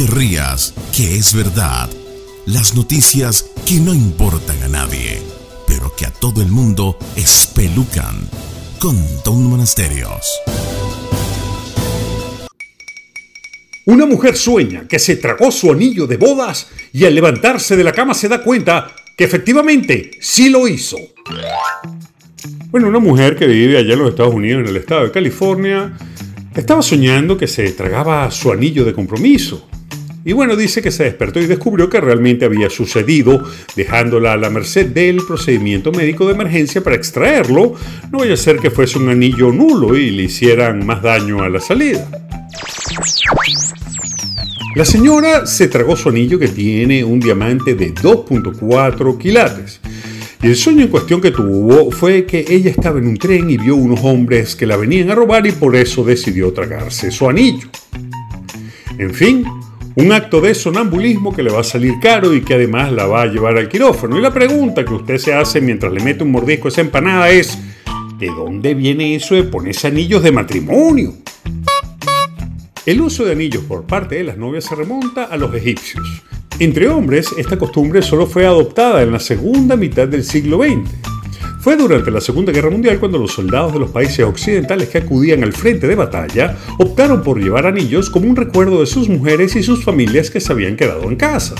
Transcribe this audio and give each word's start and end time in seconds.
te 0.00 0.06
rías, 0.06 0.72
que 0.96 1.16
es 1.16 1.34
verdad. 1.34 1.90
Las 2.46 2.74
noticias 2.74 3.50
que 3.66 3.80
no 3.80 3.92
importan 3.92 4.62
a 4.62 4.68
nadie, 4.68 5.20
pero 5.66 5.94
que 5.94 6.06
a 6.06 6.10
todo 6.10 6.40
el 6.40 6.48
mundo 6.48 6.96
espelucan. 7.16 8.16
Con 8.78 8.96
Don 9.26 9.44
Monasterios. 9.44 10.40
Una 13.84 14.06
mujer 14.06 14.38
sueña 14.38 14.88
que 14.88 14.98
se 14.98 15.16
tragó 15.16 15.50
su 15.50 15.70
anillo 15.70 16.06
de 16.06 16.16
bodas 16.16 16.68
y 16.94 17.04
al 17.04 17.14
levantarse 17.14 17.76
de 17.76 17.84
la 17.84 17.92
cama 17.92 18.14
se 18.14 18.28
da 18.28 18.42
cuenta 18.42 18.92
que 19.14 19.24
efectivamente 19.24 20.12
sí 20.18 20.48
lo 20.48 20.66
hizo. 20.66 20.96
Bueno, 22.70 22.88
una 22.88 23.00
mujer 23.00 23.36
que 23.36 23.46
vive 23.46 23.76
allá 23.76 23.92
en 23.92 23.98
los 23.98 24.08
Estados 24.08 24.32
Unidos, 24.32 24.62
en 24.62 24.68
el 24.68 24.76
estado 24.78 25.04
de 25.04 25.10
California, 25.10 25.92
estaba 26.54 26.80
soñando 26.80 27.36
que 27.36 27.46
se 27.46 27.70
tragaba 27.72 28.30
su 28.30 28.50
anillo 28.50 28.86
de 28.86 28.94
compromiso. 28.94 29.66
Y 30.24 30.32
bueno, 30.34 30.54
dice 30.54 30.82
que 30.82 30.90
se 30.90 31.04
despertó 31.04 31.40
y 31.40 31.46
descubrió 31.46 31.88
que 31.88 32.00
realmente 32.00 32.44
había 32.44 32.68
sucedido, 32.68 33.42
dejándola 33.74 34.34
a 34.34 34.36
la 34.36 34.50
merced 34.50 34.86
del 34.86 35.24
procedimiento 35.26 35.92
médico 35.92 36.26
de 36.26 36.34
emergencia 36.34 36.82
para 36.82 36.96
extraerlo. 36.96 37.74
No 38.12 38.18
vaya 38.18 38.34
a 38.34 38.36
ser 38.36 38.58
que 38.58 38.70
fuese 38.70 38.98
un 38.98 39.08
anillo 39.08 39.50
nulo 39.50 39.96
y 39.96 40.10
le 40.10 40.24
hicieran 40.24 40.84
más 40.84 41.02
daño 41.02 41.42
a 41.42 41.48
la 41.48 41.60
salida. 41.60 42.06
La 44.76 44.84
señora 44.84 45.46
se 45.46 45.68
tragó 45.68 45.96
su 45.96 46.10
anillo 46.10 46.38
que 46.38 46.48
tiene 46.48 47.02
un 47.02 47.18
diamante 47.18 47.74
de 47.74 47.94
2.4 47.94 49.18
quilates. 49.18 49.80
Y 50.42 50.46
el 50.46 50.56
sueño 50.56 50.82
en 50.82 50.88
cuestión 50.88 51.20
que 51.20 51.32
tuvo 51.32 51.90
fue 51.90 52.24
que 52.24 52.44
ella 52.48 52.70
estaba 52.70 52.98
en 52.98 53.08
un 53.08 53.16
tren 53.16 53.50
y 53.50 53.56
vio 53.56 53.74
unos 53.74 54.00
hombres 54.02 54.54
que 54.54 54.66
la 54.66 54.76
venían 54.76 55.10
a 55.10 55.14
robar 55.14 55.46
y 55.46 55.52
por 55.52 55.76
eso 55.76 56.04
decidió 56.04 56.52
tragarse 56.52 57.10
su 57.10 57.28
anillo. 57.28 57.68
En 58.98 59.12
fin, 59.12 59.44
un 60.00 60.12
acto 60.12 60.40
de 60.40 60.54
sonambulismo 60.54 61.34
que 61.34 61.42
le 61.42 61.50
va 61.50 61.60
a 61.60 61.64
salir 61.64 62.00
caro 62.00 62.34
y 62.34 62.42
que 62.42 62.54
además 62.54 62.90
la 62.90 63.06
va 63.06 63.22
a 63.22 63.26
llevar 63.26 63.58
al 63.58 63.68
quirófano. 63.68 64.18
Y 64.18 64.22
la 64.22 64.32
pregunta 64.32 64.84
que 64.84 64.94
usted 64.94 65.18
se 65.18 65.34
hace 65.34 65.60
mientras 65.60 65.92
le 65.92 66.00
mete 66.00 66.24
un 66.24 66.30
mordisco 66.30 66.68
a 66.68 66.70
esa 66.70 66.80
empanada 66.80 67.28
es, 67.28 67.58
¿de 68.18 68.28
dónde 68.28 68.74
viene 68.74 69.14
eso 69.14 69.34
de 69.34 69.44
ponerse 69.44 69.88
anillos 69.88 70.22
de 70.22 70.32
matrimonio? 70.32 71.14
El 72.86 73.00
uso 73.02 73.24
de 73.24 73.32
anillos 73.32 73.62
por 73.64 73.84
parte 73.84 74.14
de 74.14 74.24
las 74.24 74.38
novias 74.38 74.64
se 74.64 74.74
remonta 74.74 75.24
a 75.24 75.36
los 75.36 75.54
egipcios. 75.54 76.02
Entre 76.58 76.88
hombres, 76.88 77.28
esta 77.36 77.58
costumbre 77.58 78.00
solo 78.00 78.26
fue 78.26 78.46
adoptada 78.46 79.02
en 79.02 79.12
la 79.12 79.20
segunda 79.20 79.76
mitad 79.76 80.08
del 80.08 80.24
siglo 80.24 80.62
XX. 80.62 80.99
Fue 81.60 81.76
durante 81.76 82.10
la 82.10 82.22
Segunda 82.22 82.52
Guerra 82.52 82.70
Mundial 82.70 82.98
cuando 82.98 83.18
los 83.18 83.32
soldados 83.32 83.74
de 83.74 83.80
los 83.80 83.90
países 83.90 84.24
occidentales 84.24 84.88
que 84.88 84.96
acudían 84.96 85.44
al 85.44 85.52
frente 85.52 85.86
de 85.86 85.94
batalla 85.94 86.56
optaron 86.78 87.22
por 87.22 87.38
llevar 87.38 87.66
anillos 87.66 88.08
como 88.08 88.30
un 88.30 88.34
recuerdo 88.34 88.80
de 88.80 88.86
sus 88.86 89.10
mujeres 89.10 89.54
y 89.56 89.62
sus 89.62 89.84
familias 89.84 90.30
que 90.30 90.40
se 90.40 90.52
habían 90.52 90.74
quedado 90.74 91.02
en 91.02 91.16
casa. 91.16 91.54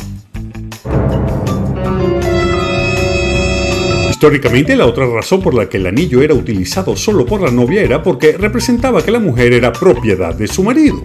Históricamente, 4.09 4.75
la 4.75 4.87
otra 4.87 5.07
razón 5.07 5.43
por 5.43 5.53
la 5.53 5.69
que 5.69 5.77
el 5.77 5.87
anillo 5.87 6.23
era 6.23 6.33
utilizado 6.33 6.97
solo 6.97 7.27
por 7.27 7.43
la 7.43 7.51
novia 7.51 7.83
era 7.83 8.03
porque 8.03 8.33
representaba 8.39 9.03
que 9.03 9.11
la 9.11 9.19
mujer 9.19 9.53
era 9.53 9.71
propiedad 9.71 10.35
de 10.35 10.49
su 10.49 10.63
marido. 10.63 11.03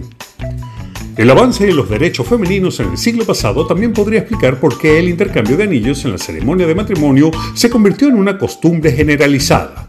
El 1.16 1.30
avance 1.30 1.64
de 1.64 1.72
los 1.72 1.88
derechos 1.88 2.28
femeninos 2.28 2.78
en 2.78 2.90
el 2.90 2.98
siglo 2.98 3.24
pasado 3.24 3.66
también 3.66 3.94
podría 3.94 4.20
explicar 4.20 4.60
por 4.60 4.76
qué 4.76 4.98
el 4.98 5.08
intercambio 5.08 5.56
de 5.56 5.64
anillos 5.64 6.04
en 6.04 6.12
la 6.12 6.18
ceremonia 6.18 6.66
de 6.66 6.74
matrimonio 6.74 7.30
se 7.54 7.70
convirtió 7.70 8.08
en 8.08 8.16
una 8.16 8.36
costumbre 8.36 8.92
generalizada. 8.92 9.88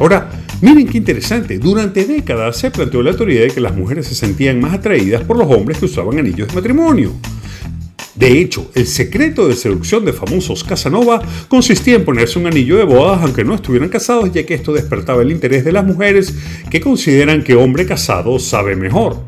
Ahora, 0.00 0.30
miren 0.62 0.88
qué 0.88 0.96
interesante, 0.96 1.58
durante 1.58 2.06
décadas 2.06 2.56
se 2.56 2.70
planteó 2.70 3.02
la 3.02 3.14
teoría 3.14 3.42
de 3.42 3.50
que 3.50 3.60
las 3.60 3.76
mujeres 3.76 4.06
se 4.06 4.14
sentían 4.14 4.58
más 4.58 4.72
atraídas 4.72 5.22
por 5.24 5.36
los 5.36 5.50
hombres 5.50 5.76
que 5.76 5.84
usaban 5.84 6.18
anillos 6.18 6.48
de 6.48 6.54
matrimonio. 6.54 7.12
De 8.14 8.38
hecho, 8.38 8.70
el 8.74 8.86
secreto 8.86 9.48
de 9.48 9.54
seducción 9.54 10.04
de 10.04 10.12
famosos 10.12 10.64
Casanova 10.64 11.22
consistía 11.48 11.94
en 11.94 12.04
ponerse 12.04 12.38
un 12.38 12.46
anillo 12.46 12.76
de 12.76 12.84
bodas 12.84 13.22
aunque 13.22 13.44
no 13.44 13.54
estuvieran 13.54 13.88
casados, 13.88 14.30
ya 14.32 14.44
que 14.44 14.54
esto 14.54 14.72
despertaba 14.72 15.22
el 15.22 15.30
interés 15.30 15.64
de 15.64 15.72
las 15.72 15.84
mujeres 15.84 16.34
que 16.70 16.80
consideran 16.80 17.42
que 17.42 17.54
hombre 17.54 17.86
casado 17.86 18.38
sabe 18.38 18.76
mejor. 18.76 19.24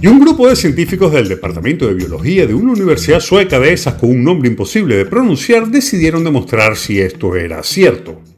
Y 0.00 0.06
un 0.06 0.20
grupo 0.20 0.48
de 0.48 0.56
científicos 0.56 1.12
del 1.12 1.28
Departamento 1.28 1.86
de 1.86 1.94
Biología 1.94 2.46
de 2.46 2.54
una 2.54 2.72
universidad 2.72 3.20
sueca 3.20 3.60
de 3.60 3.72
esas 3.72 3.94
con 3.94 4.10
un 4.10 4.24
nombre 4.24 4.48
imposible 4.48 4.96
de 4.96 5.06
pronunciar 5.06 5.68
decidieron 5.68 6.24
demostrar 6.24 6.76
si 6.76 7.00
esto 7.00 7.36
era 7.36 7.62
cierto. 7.62 8.31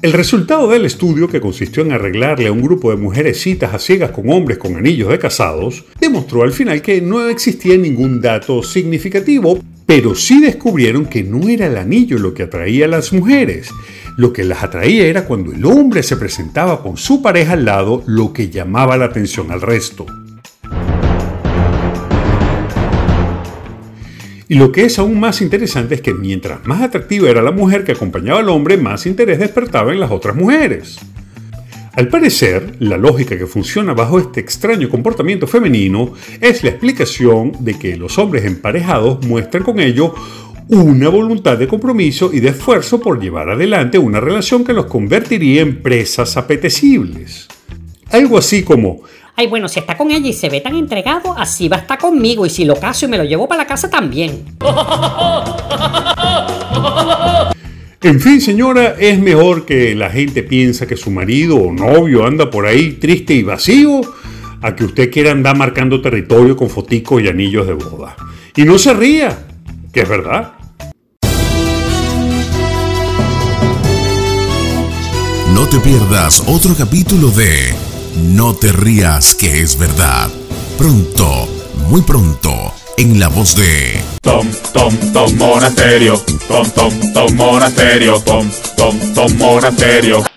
El 0.00 0.12
resultado 0.12 0.68
del 0.68 0.84
estudio, 0.84 1.26
que 1.26 1.40
consistió 1.40 1.82
en 1.82 1.90
arreglarle 1.90 2.46
a 2.46 2.52
un 2.52 2.62
grupo 2.62 2.90
de 2.90 2.96
mujeres 2.96 3.40
citas 3.40 3.74
a 3.74 3.80
ciegas 3.80 4.12
con 4.12 4.30
hombres 4.30 4.56
con 4.56 4.76
anillos 4.76 5.08
de 5.08 5.18
casados, 5.18 5.86
demostró 6.00 6.44
al 6.44 6.52
final 6.52 6.80
que 6.82 7.00
no 7.00 7.26
existía 7.26 7.76
ningún 7.76 8.20
dato 8.20 8.62
significativo, 8.62 9.58
pero 9.86 10.14
sí 10.14 10.40
descubrieron 10.40 11.06
que 11.06 11.24
no 11.24 11.48
era 11.48 11.66
el 11.66 11.76
anillo 11.76 12.16
lo 12.18 12.32
que 12.32 12.44
atraía 12.44 12.84
a 12.84 12.88
las 12.88 13.12
mujeres. 13.12 13.70
Lo 14.16 14.32
que 14.32 14.44
las 14.44 14.62
atraía 14.62 15.04
era 15.04 15.24
cuando 15.24 15.52
el 15.52 15.64
hombre 15.64 16.04
se 16.04 16.16
presentaba 16.16 16.80
con 16.80 16.96
su 16.96 17.20
pareja 17.20 17.54
al 17.54 17.64
lado, 17.64 18.04
lo 18.06 18.32
que 18.32 18.50
llamaba 18.50 18.96
la 18.96 19.06
atención 19.06 19.50
al 19.50 19.62
resto. 19.62 20.06
Y 24.48 24.54
lo 24.54 24.72
que 24.72 24.86
es 24.86 24.98
aún 24.98 25.20
más 25.20 25.42
interesante 25.42 25.96
es 25.96 26.00
que 26.00 26.14
mientras 26.14 26.66
más 26.66 26.80
atractiva 26.80 27.28
era 27.28 27.42
la 27.42 27.50
mujer 27.50 27.84
que 27.84 27.92
acompañaba 27.92 28.40
al 28.40 28.48
hombre, 28.48 28.78
más 28.78 29.04
interés 29.04 29.38
despertaba 29.38 29.92
en 29.92 30.00
las 30.00 30.10
otras 30.10 30.34
mujeres. 30.34 30.98
Al 31.92 32.08
parecer, 32.08 32.76
la 32.78 32.96
lógica 32.96 33.36
que 33.36 33.46
funciona 33.46 33.92
bajo 33.92 34.18
este 34.18 34.40
extraño 34.40 34.88
comportamiento 34.88 35.46
femenino 35.46 36.14
es 36.40 36.62
la 36.62 36.70
explicación 36.70 37.52
de 37.60 37.78
que 37.78 37.96
los 37.96 38.18
hombres 38.18 38.44
emparejados 38.44 39.26
muestran 39.26 39.64
con 39.64 39.80
ello 39.80 40.14
una 40.68 41.08
voluntad 41.08 41.58
de 41.58 41.66
compromiso 41.66 42.30
y 42.32 42.40
de 42.40 42.50
esfuerzo 42.50 43.00
por 43.00 43.20
llevar 43.20 43.50
adelante 43.50 43.98
una 43.98 44.20
relación 44.20 44.64
que 44.64 44.72
los 44.72 44.86
convertiría 44.86 45.60
en 45.60 45.82
presas 45.82 46.36
apetecibles. 46.36 47.48
Algo 48.10 48.38
así 48.38 48.62
como, 48.62 49.02
Ay, 49.40 49.46
bueno, 49.46 49.68
si 49.68 49.78
está 49.78 49.96
con 49.96 50.10
ella 50.10 50.26
y 50.26 50.32
se 50.32 50.48
ve 50.48 50.60
tan 50.60 50.74
entregado, 50.74 51.32
así 51.38 51.68
va 51.68 51.76
a 51.76 51.78
estar 51.78 51.96
conmigo. 51.96 52.44
Y 52.44 52.50
si 52.50 52.64
lo 52.64 52.74
caso 52.74 53.06
y 53.06 53.08
me 53.08 53.16
lo 53.16 53.22
llevo 53.22 53.46
para 53.46 53.62
la 53.62 53.68
casa 53.68 53.88
también. 53.88 54.44
En 58.00 58.20
fin, 58.20 58.40
señora, 58.40 58.96
es 58.98 59.20
mejor 59.20 59.64
que 59.64 59.94
la 59.94 60.10
gente 60.10 60.42
piensa 60.42 60.88
que 60.88 60.96
su 60.96 61.12
marido 61.12 61.56
o 61.56 61.72
novio 61.72 62.26
anda 62.26 62.50
por 62.50 62.66
ahí 62.66 62.94
triste 62.94 63.34
y 63.34 63.44
vacío 63.44 64.00
a 64.60 64.74
que 64.74 64.82
usted 64.84 65.08
quiera 65.08 65.30
andar 65.30 65.56
marcando 65.56 66.00
territorio 66.00 66.56
con 66.56 66.68
foticos 66.68 67.22
y 67.22 67.28
anillos 67.28 67.66
de 67.68 67.74
boda. 67.74 68.16
Y 68.56 68.62
no 68.62 68.76
se 68.76 68.92
ría, 68.92 69.46
que 69.92 70.00
es 70.00 70.08
verdad. 70.08 70.54
No 75.54 75.66
te 75.68 75.78
pierdas 75.78 76.42
otro 76.48 76.74
capítulo 76.76 77.30
de 77.30 77.87
No 78.16 78.54
te 78.54 78.72
rías 78.72 79.34
que 79.34 79.60
es 79.62 79.78
verdad. 79.78 80.28
Pronto, 80.76 81.48
muy 81.88 82.02
pronto, 82.02 82.72
en 82.96 83.18
la 83.20 83.28
voz 83.28 83.56
de 83.56 84.00
Tom, 84.22 84.46
Tom, 84.72 84.94
Tom 85.12 85.36
Monasterio. 85.36 86.22
Tom, 86.46 86.70
Tom, 86.70 87.12
Tom 87.12 87.34
Monasterio. 87.34 88.20
Tom, 88.20 88.50
Tom, 88.76 88.98
Tom 89.14 89.36
Monasterio. 89.38 90.27